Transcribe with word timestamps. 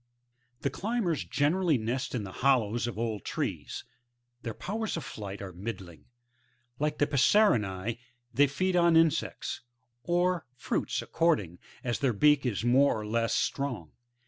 15. 0.61 0.61
The 0.63 0.69
Climbers 0.71 1.23
generally 1.25 1.77
nest 1.77 2.15
in 2.15 2.23
the 2.23 2.31
hollows 2.41 2.87
of 2.87 2.97
old 2.97 3.23
trees; 3.23 3.83
their 4.41 4.55
powers 4.55 4.97
of 4.97 5.03
flight 5.03 5.43
are 5.43 5.53
middling; 5.53 6.05
like 6.79 6.97
the 6.97 7.05
Passerinae 7.05 7.99
they 8.33 8.47
feed 8.47 8.75
on 8.75 8.97
insects, 8.97 9.61
or 10.01 10.47
fruits 10.55 11.03
according 11.03 11.59
as 11.83 11.99
their 11.99 12.13
beak 12.13 12.47
is 12.47 12.63
more 12.65 12.99
or 12.99 13.05
less 13.05 13.35
strong. 13.35 13.91